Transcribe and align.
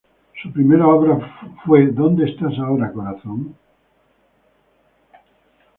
Su 0.41 0.51
primera 0.51 0.87
obra 0.87 1.55
fue 1.63 1.85
"¿Dónde 1.91 2.25
estás 2.27 2.57
ahora, 2.57 2.91
corazón?". 2.91 3.55